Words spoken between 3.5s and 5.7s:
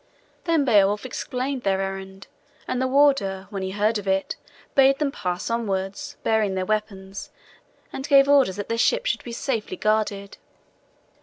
when he had heard it, bade them pass